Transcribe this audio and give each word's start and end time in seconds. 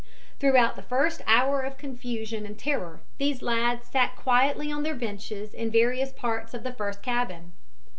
Throughout 0.39 0.75
the 0.75 0.81
first 0.81 1.21
hour 1.27 1.61
of 1.61 1.77
confusion 1.77 2.43
and 2.47 2.57
terror 2.57 3.01
these 3.19 3.43
lads 3.43 3.85
sat 3.85 4.15
quietly 4.15 4.71
on 4.71 4.81
their 4.81 4.95
benches 4.95 5.53
in 5.53 5.69
various 5.69 6.11
parts 6.11 6.55
of 6.55 6.63
the 6.63 6.73
first 6.73 7.03
cabin. 7.03 7.51